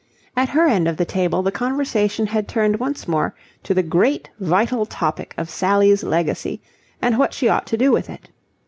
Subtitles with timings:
[0.35, 4.31] At her end of the table the conversation had turned once more to the great
[4.39, 6.59] vital topic of Sally's legacy
[7.03, 8.31] and what she ought to do with it.